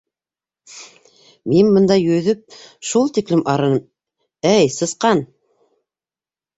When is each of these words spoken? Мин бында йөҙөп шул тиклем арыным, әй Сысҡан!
Мин 1.51 1.69
бында 1.75 1.99
йөҙөп 2.05 2.59
шул 2.93 3.15
тиклем 3.21 3.47
арыным, 3.57 3.79
әй 4.57 4.77
Сысҡан! 4.81 5.27